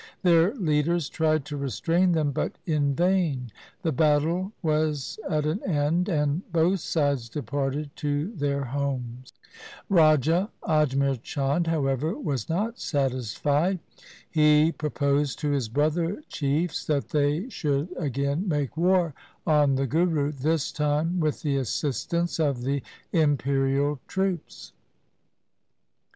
[0.23, 3.51] Their leaders tried to restrain them, but in vain.
[3.83, 9.31] The battle was at an end, and both sides departed to their homes.
[9.89, 13.77] Raja Ajmer Chand, however, was not satisfied.
[14.27, 19.13] He proposed to his brother chiefs that they should again make war
[19.45, 22.81] on the Guru, this time with the assistance of the
[23.13, 24.73] imperial troops.